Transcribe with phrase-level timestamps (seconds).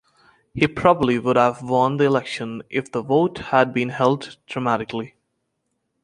[0.55, 5.13] He probably would have won the election if the vote had been held democratically.